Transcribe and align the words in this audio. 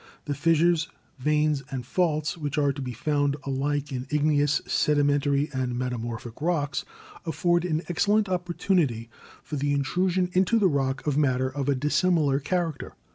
The 0.25 0.33
fissures, 0.33 0.89
veins 1.19 1.61
and 1.69 1.85
faults 1.85 2.35
which 2.35 2.57
are 2.57 2.73
to 2.73 2.81
be 2.81 2.91
found 2.91 3.37
alike 3.43 3.91
in 3.91 4.07
Igneous, 4.09 4.59
Sedimentary 4.65 5.47
and 5.53 5.77
Metamorphic 5.77 6.41
rocks 6.41 6.83
afford 7.23 7.65
an 7.65 7.83
excellent 7.87 8.27
opportunity 8.27 9.11
for 9.43 9.57
the 9.57 9.73
intrusion 9.73 10.31
into 10.33 10.57
the 10.57 10.65
STRUCTURAL 10.67 10.71
GEOLOGY 10.95 11.03
177 11.05 11.05
rock 11.05 11.07
of 11.07 11.17
matter 11.19 11.49
of 11.49 11.69
a 11.69 11.75
dissimilar 11.75 12.39
character. 12.39 12.95